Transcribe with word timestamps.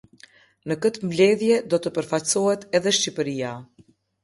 Në 0.71 0.77
këtë 0.85 1.03
mbledhje 1.09 1.59
do 1.75 1.79
të 1.85 1.93
përfaqësohet 1.99 2.67
edhe 2.81 2.97
Shqipëria. 3.03 3.55